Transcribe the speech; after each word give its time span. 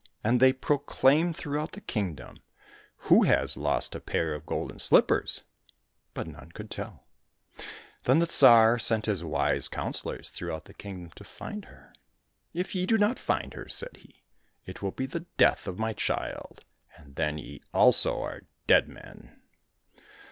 And 0.23 0.39
they 0.39 0.51
proclaimed 0.51 1.35
throughout 1.37 1.73
the 1.73 1.79
kingdom," 1.79 2.37
Who 3.09 3.21
has 3.25 3.55
lost 3.55 3.93
a 3.93 3.99
pair 3.99 4.33
of 4.33 4.47
golden 4.47 4.79
slippers?" 4.79 5.43
But 6.15 6.25
none 6.25 6.51
could 6.53 6.71
tell. 6.71 7.05
Then 8.05 8.17
the 8.17 8.25
Tsar 8.25 8.79
sent 8.79 9.05
his 9.05 9.23
wise 9.23 9.69
councillors 9.69 10.31
through 10.31 10.53
out 10.53 10.65
the 10.65 10.73
kingdom 10.73 11.11
to 11.17 11.23
find 11.23 11.65
her." 11.65 11.93
If 12.51 12.73
ye 12.73 12.87
do 12.87 12.97
not 12.97 13.19
find 13.19 13.53
her," 13.53 13.69
said 13.69 13.97
he, 13.97 14.23
"it 14.65 14.81
will 14.81 14.89
be 14.89 15.05
the 15.05 15.27
death 15.37 15.67
of 15.67 15.77
my 15.77 15.93
child, 15.93 16.65
and 16.97 17.15
then 17.15 17.37
ye 17.37 17.61
also 17.71 18.23
are 18.23 18.41
dead 18.65 18.87
men." 18.87 19.39